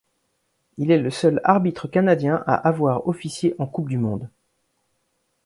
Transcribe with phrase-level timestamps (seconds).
[0.79, 4.29] Il est le seul arbitre canadien à avoir officié en coupe du monde.